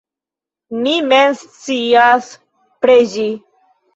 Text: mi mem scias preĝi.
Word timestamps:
mi 0.85 0.93
mem 1.09 1.35
scias 1.41 2.31
preĝi. 2.85 3.29